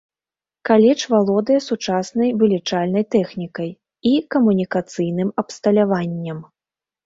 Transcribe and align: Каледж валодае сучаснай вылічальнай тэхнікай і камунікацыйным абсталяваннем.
Каледж 0.69 1.03
валодае 1.11 1.57
сучаснай 1.65 2.33
вылічальнай 2.41 3.05
тэхнікай 3.17 3.69
і 4.15 4.17
камунікацыйным 4.37 5.29
абсталяваннем. 5.47 6.39